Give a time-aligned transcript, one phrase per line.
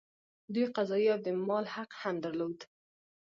[0.53, 2.59] دوی قضايي او د مال حق هم درلود.